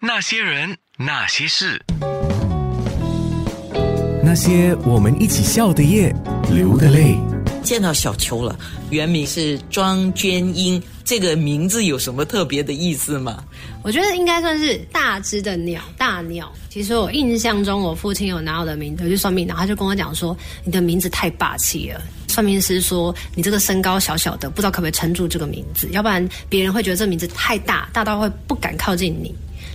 [0.00, 1.82] 那些人，那些事，
[4.22, 6.14] 那些我们一起笑的夜，
[6.52, 7.16] 流的泪。
[7.64, 8.56] 见到小秋了，
[8.90, 13.42] 原名是庄娟英，这个名字有什么特别的意思吗？
[13.82, 16.50] 我觉得应该算是大只的鸟，大鸟。
[16.70, 20.34] 其实我印象中，我父亲有拿我的名字去算命，然后他就跟我讲说，
[20.64, 22.00] 你的名字太霸气了。
[22.28, 29.34] 算命师说，你这个身高小小的，不知道可不可以撑住这个名字，要不然别人会觉得这名字太大，大到会不敢靠近你。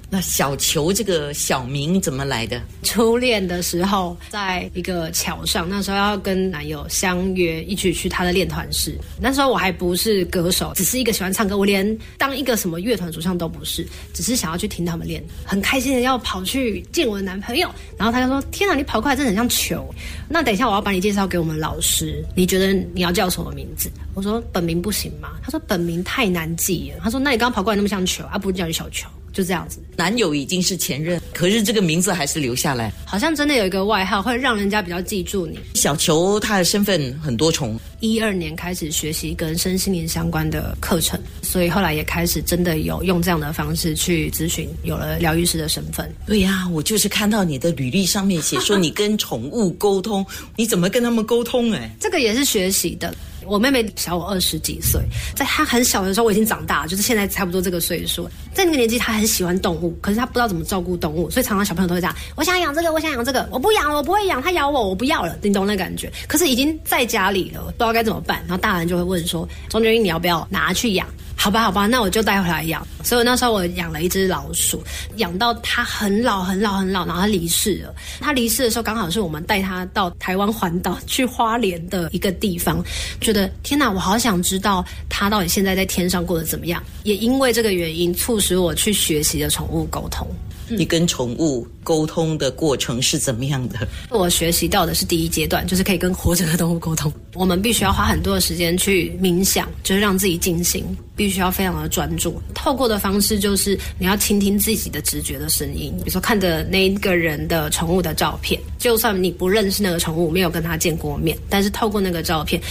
[0.09, 2.61] 那小球这个小名怎么来的？
[2.83, 8.97] 初恋的时候，在一个桥上，那时候要跟男友相约一起去他的练团室。
[9.19, 17.69] 那时候我还不是歌手，只是一个喜欢唱歌，我连当一个什么乐团主唱都不是，只是想要去听他们练，很开心的要跑去见我的男朋友。
[17.97, 19.93] 然后他就说：“天哪，你跑过来真的很像球。”
[20.29, 23.91] 那等一下我要把你介绍给我们老师，你觉得你要叫什么名字？
[24.13, 25.29] 我说本名不行吗？
[25.43, 26.99] 他说本名太难记了。
[27.03, 32.93] 他说：“那你刚刚跑过来那么像球，啊，不如叫你小球。”就这样子，男友已经是前任，可是这个名字还是留下来。
[33.03, 35.59] 好像真的有一个外号，会让人家比较记住你。
[35.73, 46.07] 小球他的身份很多重，一二年开始学习跟身心灵相关的课程，所以后来也开始真的有用这样的方式去咨询，有了疗愈师的身份。
[46.27, 50.23] 对呀，我就是看到你的履历上面写说你跟宠物沟通，
[50.55, 51.71] 你怎么跟他们沟通？
[51.71, 53.11] 哎，这个也是学习的。
[53.47, 55.01] 我妹妹小我二十几岁，
[55.35, 58.29] 在她很小的时候，我已经长大，就是现在差不多这个岁数。
[58.53, 65.37] 在那个年纪，她很喜欢动物，可是她不知道怎么照顾动物，所以常常小朋友都会这样：我想养这个，我想养这个，我不养，我不会养，它咬我，我不要了。
[65.41, 66.11] 你懂那感觉？
[66.27, 68.39] 可是已经在家里了，不知道该怎么办。
[68.47, 71.07] 然后大人就会问说：钟觉英，你要不要拿去养？
[71.35, 72.87] 好吧，好吧，那我就带回来养。
[73.03, 74.81] 所以那时候我养了一只老鼠，
[75.17, 77.93] 养到它很老很老很老，然后它离世了。
[78.21, 82.81] 它离世的时候，刚好是我们带它到台湾环岛去花莲的一个地方，
[83.19, 86.81] 觉得天哪，我好想知道它到底现在在天上过得怎么样。
[87.03, 90.25] 也因为这个原因，促使我去学习了宠物沟通。
[90.69, 93.85] 你跟宠物沟通的过程是怎么样的？
[94.09, 97.11] 我学习到的是第一阶段，就是可以跟活着的动物沟通。
[97.33, 102.41] 我们必须要花很多的时间去冥想，就是让自己静心，必须要非常的专注。
[102.53, 112.61] 透过的方式就是你要倾听自己的直觉的声音，比如说看着那一个人的宠物的照片，就算你不认识那个宠物，没有跟他见过面，但是透过那个照片。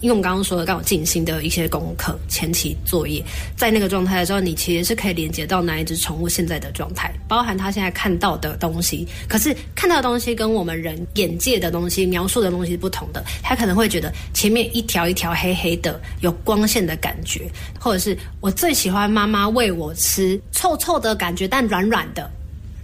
[0.00, 3.22] 因为我们刚刚说的，刚好进行的一些功课、前期作业，
[3.54, 9.06] 在那个状态的时候，你其实是可以连接到哪一只宠物现在的状态，包含它现在看到的东西。
[9.28, 13.22] 可是看到的东西跟我们人眼界的东西、描述的东西是不同的。
[13.42, 22.30] 它可能会觉得前面一条一条黑黑的，有光线的感觉，或者是我最喜欢妈妈喂我吃臭臭的感觉，但软软的。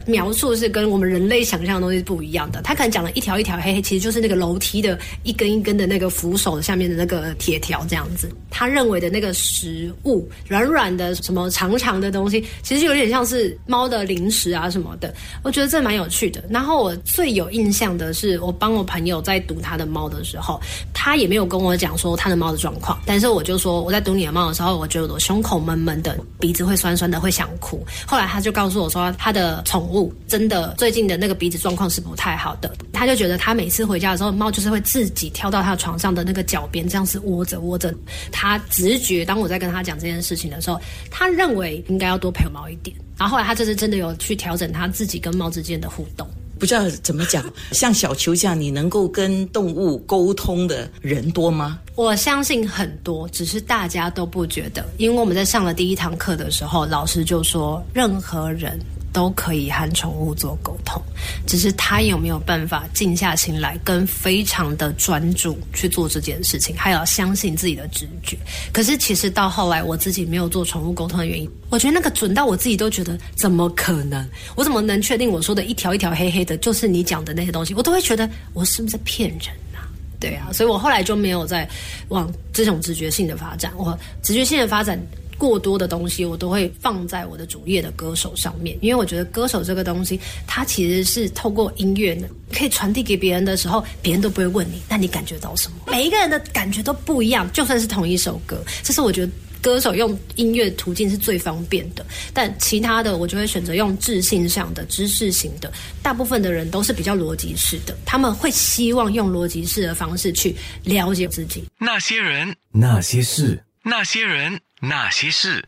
[0.07, 2.63] 描述是跟我们人类想象的东西是不一样的。
[2.63, 8.31] 他可能讲了一条一条黑黑，其实就是那个楼梯的一根一根的那个扶手下面的那个铁条这样子。
[8.51, 15.13] 他认为的那个食物软软的什么长长的东西，其实有点像是猫的零食啊什么的。
[15.43, 16.43] 我觉得这蛮有趣的。
[16.49, 20.61] 然后我最有印象的是，我帮我朋友在读他的猫的时候，
[20.95, 27.85] 他也没有跟我讲说他的猫的状况，但是我就说我在读你的猫的时候，我觉得我胸口闷闷的，鼻子会酸酸的，会想哭。
[28.07, 29.96] 后来他就告诉我说他的宠物。
[30.27, 32.75] 真的，最近的那个鼻子状况是不太好的。
[32.93, 37.95] 他就觉得他每次回家的时候，猫就是会自己跳到他床上的那个脚边，这样子窝着窝着。
[38.33, 40.81] 他直觉，当我在跟他讲这件事情的时候，
[41.11, 42.97] 他认为应该要多陪猫一点。
[43.17, 46.29] 然后后来他这次真的有去调整他自己跟猫之间的互动。
[46.59, 51.79] 不知道怎么讲，像小球这样，你能够跟动物沟通的人多吗？
[51.97, 54.83] 我相信很多，只是大家都不觉得。
[54.97, 58.79] 因为我们在上了第一堂课的时候，老师就说，任何人。
[59.17, 61.03] 都可以和宠物做沟通，
[61.47, 68.37] 只是他有没有办法静下心来，跟非常的专注去做这件事情，还要相信自己的直觉。
[68.75, 74.29] 可是其实到后来，我自己没有做宠物沟通的原因，我觉得那个准到我自己都觉得怎么可能？
[74.55, 77.73] 我怎么能确定我说的一条一条黑黑的，就是你讲的那些东西？
[77.73, 79.89] 我都会觉得我是不是在骗人啊？
[80.21, 81.67] 对啊，所以我后来就没有再
[82.09, 85.01] 往这种直觉性的发展，我直觉性的发展。
[85.39, 95.77] 过多的东西，我都会放在我的主页的歌手上面，因为我觉得歌手这个东西，它其实是透过音乐呢，可以传递给别人的时候，别人都不会问你，那你感觉到什么？
[95.87, 102.07] 每一个人的感觉都不一样，就算是同一首歌，这是我觉得歌手用音乐途径是最方便的。
[102.33, 105.73] 但其他的，我就会选择用智性上的、知识型的。
[106.03, 110.55] 大部分的人都是比较逻辑式的，他们会希望用逻辑式的方式去
[110.85, 111.65] 了解自己。
[111.79, 114.61] 那些人，那些事，那些人。
[114.83, 115.67] 那些事，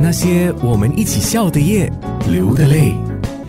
[0.00, 1.92] 那些我们一起笑的夜，
[2.30, 2.94] 流的泪。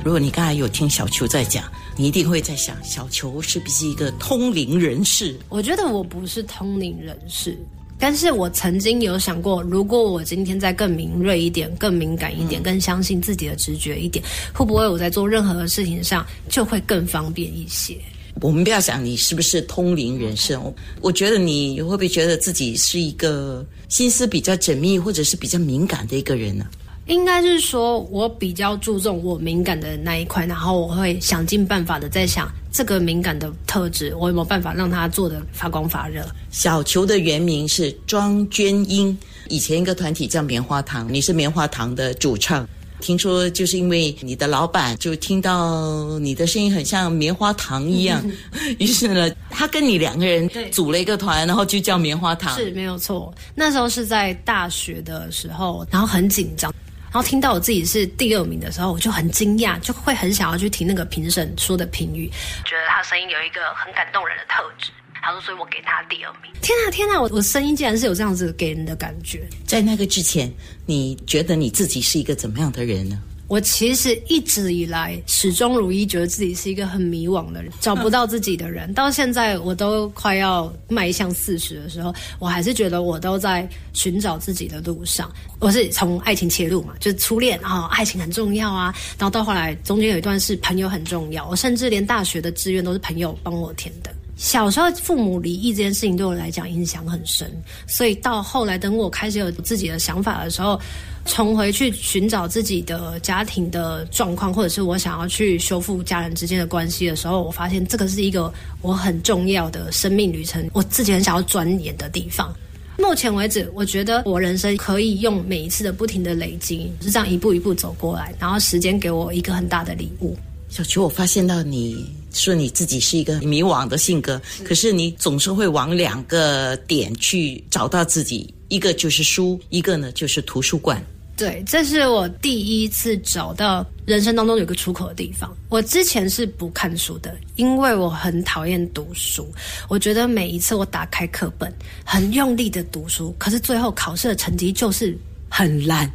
[0.03, 1.63] 如果你刚才有听小球在讲，
[1.95, 5.37] 你一定会在想，小球是不是一个通灵人士？
[5.49, 7.55] 我觉得我不是通灵人士，
[7.99, 17.99] 但是我曾经有想过，如果我今天再更敏锐一点、更敏感一点、更相信自己的直觉一点，会不会我在做任何的事情上就会更方便一些？
[18.39, 20.57] 我们不要想你是不是通灵人士，
[21.01, 26.65] 我觉得你会不会觉得自己是一个心思比较缜密或者是比较敏感的一个人呢？
[27.07, 36.23] 应该是说，我比较注重我敏感的那一块，然后我会想尽办法的在想这个敏感的特质，我有没有办法让它做的发光发热。
[36.51, 39.17] 小球的原名是庄娟英，
[39.49, 42.65] 以前一个团体叫棉花糖，你是棉花糖的主唱。
[43.01, 48.23] 听说就是因为你的老板就听到你的声音很像棉花糖一样，
[48.79, 52.55] 于是呢，他跟你两个人组了一个团，然后就叫棉花糖。
[52.55, 56.73] 是没有错，那时候是在大学的时候，然后很紧张。
[57.13, 62.27] 然后听到我自己是第二名的时候，我就很惊讶，就会很想要去听那个评审说的评语，
[62.63, 64.91] 觉得他声音有一个很感动人的特质。
[65.21, 69.47] 他说：“所以我给他第二名。”天啊天啊，我我声音竟然是有这样子给人的感觉。
[69.65, 70.51] 在那个之前，
[70.85, 73.19] 你觉得你自己是一个怎么样的人呢？
[73.47, 78.93] 我其实一直以来始终如一，觉得自己是一个很迷惘的人，找不到自己的人。
[78.93, 85.29] 到现在我都快要迈向四十的时候，我还是觉得我都在寻找自己的路上。
[85.59, 88.95] 我是从爱情切入嘛，就是初恋啊，爱情很重要啊。
[89.19, 94.09] 然后到后来中间有一段是朋友很重要，我甚至连大学的志愿都是朋友帮我填的。
[94.41, 97.47] 小时候父母离异这件事情对我来讲影响很深，
[97.85, 100.81] 所以到后来等我开始有自己的想法的时候。
[101.23, 108.51] 重回去寻找自己的家庭的状况，或者是我想要去修复家人之间的关系的时候，我发现这个是一个
[108.81, 112.51] 我很重要的生命旅程，我自己很想要钻研的地方。
[112.97, 120.35] 目前为止，我觉得我人生可以用每一次的不停的累积，是这样一步一步走过来，然后时间给我一个很大的礼物。
[120.69, 128.53] 小菊，我发现到你说你自己是一个迷惘的性格，可是你总是会往两个点去找到自己。
[128.69, 131.03] 一个就是书，一个呢就是图书馆。
[131.35, 135.53] 对，这是我第一次找到人生当中有个出口的地方。
[135.69, 139.51] 我之前是不看书的，因为我很讨厌读书。
[139.89, 141.73] 我觉得每一次我打开课本，
[142.05, 145.17] 很用力的读书，可是最后考试的成绩就是
[145.49, 146.09] 很烂。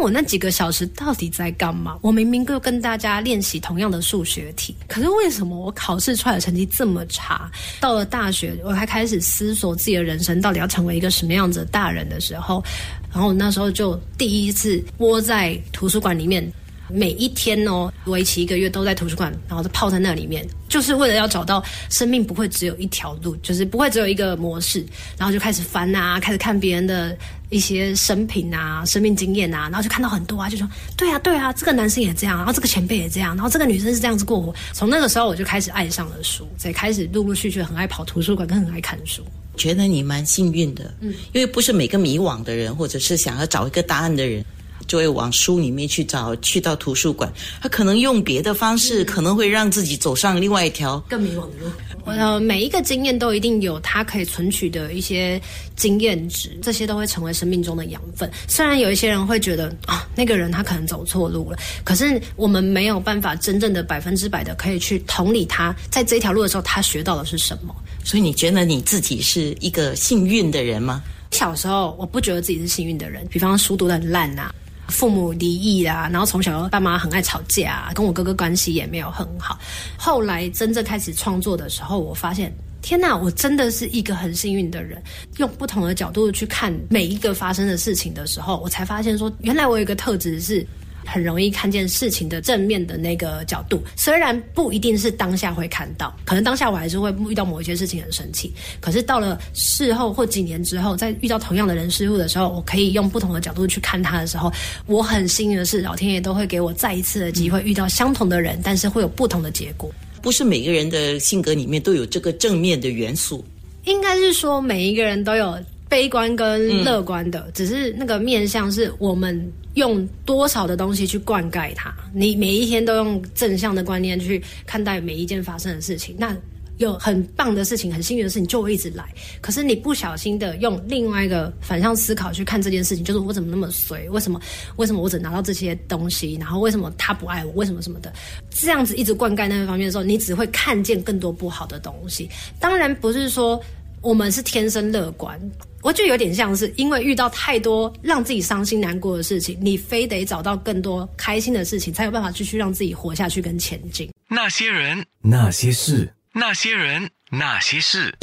[0.00, 1.98] 我那几个小时到底在干嘛？
[2.00, 7.50] 我明明就跟大家练习同样的数学题，可是为什么我考试出来的成绩这么差？
[7.80, 12.64] 到了大学，我还开始思索自己的人生到底要成为一个什么样子的大人的时候，
[13.12, 16.50] 然后那时候就第一次窝在图书馆里面。
[16.92, 24.84] 每一天哦，为期一个月都在图书馆，然后就泡在那里面，就是为了要找到生命不会只有一条路，就是不会只有一个模式，
[25.16, 27.16] 然后就开始翻啊，开始看别人的
[27.50, 34.54] 一些生平啊、生命经验啊，然后就看到很多啊，就说对啊，对啊，这个男生也这样，然后这个前辈也这样，然后这个女生是这样子过活。
[34.72, 39.22] 从那个时候我就开始爱上了书，才开始陆陆续续很爱跑图书馆，跟很爱看书。
[39.56, 44.44] 觉得你蛮幸运的，嗯，因为不是每个迷惘的人，或者是想要找一个答案的人。
[44.90, 47.32] 就会往书里面去找，去到图书馆，
[47.62, 51.70] 他可能用别的方式，可能会让自己走上另外一条更迷惘的路。
[52.06, 55.40] 呃，每一个经验都一定有它可以存取的一些
[55.76, 58.28] 经验值，这些都会成为生命中的养分。
[58.48, 67.72] 虽然有一些人会觉得啊，那个人他可能走错路了，可是我们没有办法真正的百分之百的可以去同理他在这条路的时候，他学到的是什么。
[68.02, 71.00] 所以你觉得你自己是一个幸运的人吗？
[71.30, 74.52] 小时候我不觉得自己是幸运的人，比方书读的很烂呐。
[74.90, 79.58] 父母离异啊，然后从小爸妈很爱吵架，跟我哥哥关系也没有很好。
[79.96, 85.02] 后来真正开始创作的时候，我发现，天呐，我真的是一个很幸运的人。
[85.38, 90.66] 用不同的角度去看每一个发生的事情的时候，我才发现说，原来我有一个特质是。
[91.04, 104.52] 很容易看见事情的正面的那个角度，虽然不一定是当下会看到，可能当下我还是会遇到某一些事情很生气，可是到了事后或几年之后，在遇到同样的人事物的时候，我可以用不同的角度去看他的时候，
[104.86, 109.90] 我很幸运的是，老天爷都会给我再一次的机会遇到相同的人，但是会有不同的结果。
[110.22, 113.44] 不是每个人的性格里面都有这个正面的元素，
[113.84, 115.58] 应该是说每一个人都有。
[115.90, 121.92] 悲观跟乐观的，只是那个面向是我们用多少的东西去灌溉它。
[122.14, 126.34] 你每一天都用正向的观念去看待每一件发生的事情，那
[126.78, 129.04] 有很棒的事情、很幸运的事情就会一直来。
[129.40, 134.08] 可是你不小心的用另外一个反向思考去看这件事情，就是我怎么那么衰？
[134.10, 134.40] 为什么？
[134.76, 136.36] 为什么我只拿到这些东西？
[136.36, 137.50] 然后为什么他不爱我？
[137.54, 138.12] 为什么什么的？
[138.48, 142.30] 这样子一直灌溉那个方面的时候，你只会看见更多不好的东西。
[142.60, 143.60] 当然不是说。
[144.02, 145.38] 我们是天生乐观，
[145.82, 154.10] 我觉得有点像是因为遇到太多让自己伤心难过的事情，你非得找到更多开心的事情，才有办法继续让自己活下去跟前进。
[154.26, 158.14] 那些人，那些事，那些人，那些事。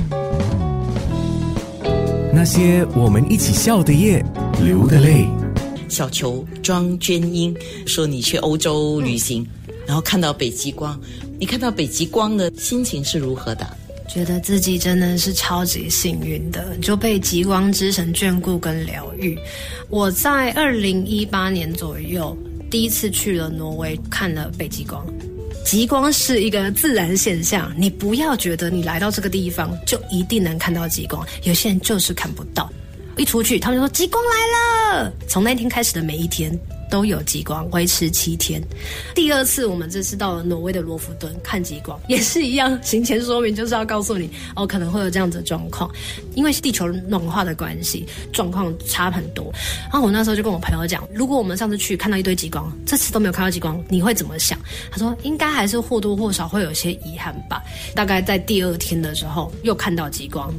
[2.34, 4.26] 那些我们一起笑的夜，
[4.64, 5.28] 流的泪。
[5.88, 7.56] 小球庄娟英
[7.86, 9.48] 说：“你去欧洲旅行，
[9.86, 11.00] 然后看到北极光，
[11.40, 13.78] 你看到北极光的心情是如何的？
[14.08, 19.38] 觉得自己真的是超级幸运的，就被极光之神眷顾跟疗愈。
[19.90, 22.36] 我在二零一八年左右
[22.70, 25.06] 第一次去了挪威，看了北极光。
[25.66, 32.72] 极光是一个自然现象，你不要觉得你来到这个地方就一定能看到极光，有些人就是看不到。
[33.18, 35.14] 一出去，他们就说极光来了。
[35.28, 36.58] 从那天开始的每一天
[36.90, 38.62] 都有极光，维持七天。
[39.16, 42.78] 第二次，我们这次到了挪威的罗浮敦看极光， 也是一样。
[42.84, 45.90] 行前说明就是要告诉你，哦，可能会有这样子的状况，
[46.36, 49.52] 因为地球暖化的关系，状况差很多。
[49.84, 54.58] 然后我那时候就跟我朋友讲，如果我们上次去看到一堆极光，这次都没有看到极光，你会怎么想？
[54.92, 57.62] 他说应该还是或多或少会有些遗憾吧。
[57.94, 60.54] 大概在第二天的时候，又看到极光。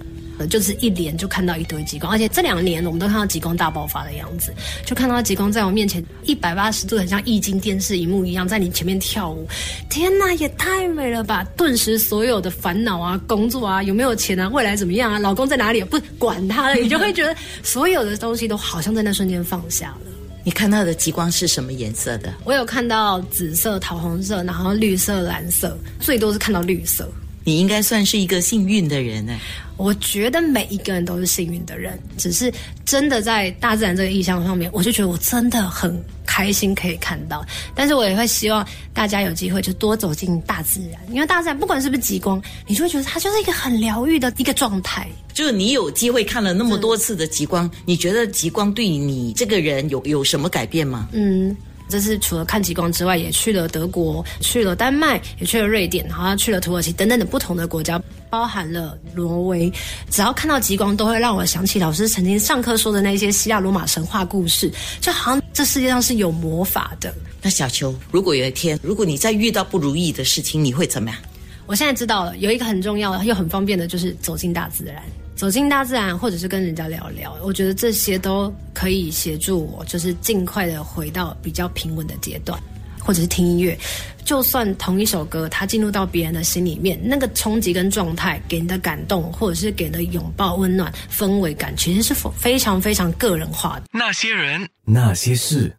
[0.47, 4.53] 就是一连就看到一堆极光，而且这两年我们都看到极光大爆发的样子，
[4.85, 9.47] 就看到极光在我面前一百八十度，很像液晶电视荧幕一样在你前面跳舞。
[9.89, 11.45] 天哪，也太美了吧！
[11.57, 20.13] 顿时所有的烦恼啊、工作啊、有没有钱啊、未来怎么样啊、老公在哪里，不管他了，你就会觉得 所有的东西都好像在那瞬间放下了。
[20.45, 22.33] 你看到的极光是什么颜色的？
[22.45, 27.07] 我有看到紫色、桃红色，然后绿色、蓝色，最多是看到绿色。
[27.49, 29.35] 你应该算是一个幸运的人呢。
[29.79, 32.53] 我觉得每一个人都是幸运的人，只是
[32.85, 37.43] 真的在大自然这个意象上面，我就觉得我真的很开心可以看到。
[37.75, 45.09] 但是我也会希望大家有机会就多走进大自然，因为大自然不管是不是极光，你就会觉得它就是一个很疗愈的一个状态。
[45.33, 51.09] 就是你有机会看了那么多次的极光，你觉得极光对你这个人有有什么改变吗？
[51.13, 51.57] 嗯。
[51.89, 59.73] 这次除了看极光之外，也去了德国，去了丹麦，也去了瑞典，好像去了土耳其等等的不同的国家，包含了挪威。
[60.11, 67.15] 只要看到极光，都会让我想起老师曾经上课说的那些希腊罗马神话故事，就好像这世界上是有魔法的。
[67.41, 71.19] 那小秋，如果有一天，如果你再遇到不如意的事情，你会怎么样？
[71.67, 75.03] 我现在知道了，有一个很重要的又很方便的，就是走进大自然。
[75.39, 82.61] 走进大自然，或者是跟人家聊聊，我觉得这些都可以协助我，就是尽快的回到比较平稳的阶段，
[82.99, 83.79] 或者是听音乐。
[84.25, 93.85] 就算同一首歌，它进入到别人的心里面，那个冲击跟状态，给你的感动，或者是给的拥抱、温暖氛围感，其实是非常非常个人化的。
[93.93, 95.73] 那些人，那些事。